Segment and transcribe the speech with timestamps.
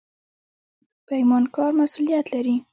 [1.07, 2.55] پیمانکار مسوولیت لري